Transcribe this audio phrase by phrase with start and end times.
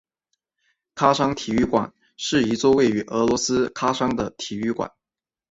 [0.95, 4.91] 喀山体育场是一座位于俄罗斯喀山的体育场。